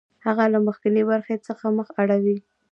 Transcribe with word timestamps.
هغه 0.25 0.43
له 0.53 0.59
مخکینۍ 0.67 1.03
برخې 1.11 1.35
څخه 1.47 1.65
مخ 1.77 1.87
اړوي 2.01 2.37